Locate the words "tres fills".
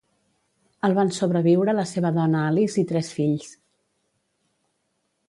2.93-3.53